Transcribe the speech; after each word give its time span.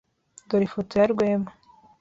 Dore 0.47 0.65
ifoto 0.67 0.93
ya 0.99 1.07
Rwema. 1.11 1.49